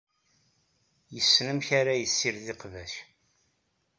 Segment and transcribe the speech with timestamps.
[1.13, 2.93] Yessen amek ara yessired iqbac.